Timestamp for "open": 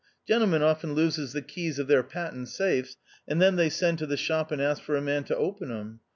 5.37-5.69